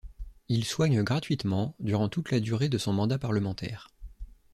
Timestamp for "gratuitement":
1.03-1.75